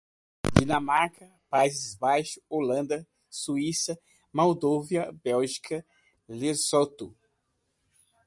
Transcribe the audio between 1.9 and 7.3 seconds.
Baixos, Holanda, Suíça, Moldávia, Bélgica, Lesoto